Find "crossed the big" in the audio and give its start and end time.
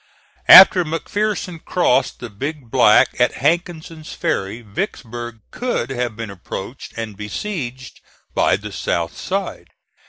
1.63-2.71